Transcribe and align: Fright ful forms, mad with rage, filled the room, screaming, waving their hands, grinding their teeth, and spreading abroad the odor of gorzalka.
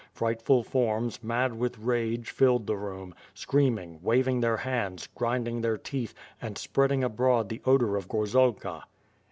Fright 0.11 0.41
ful 0.41 0.63
forms, 0.63 1.23
mad 1.23 1.59
with 1.59 1.77
rage, 1.77 2.31
filled 2.31 2.65
the 2.65 2.75
room, 2.75 3.13
screaming, 3.35 3.99
waving 4.01 4.39
their 4.39 4.57
hands, 4.57 5.05
grinding 5.13 5.61
their 5.61 5.77
teeth, 5.77 6.15
and 6.41 6.57
spreading 6.57 7.03
abroad 7.03 7.49
the 7.49 7.61
odor 7.67 7.95
of 7.97 8.07
gorzalka. 8.07 8.81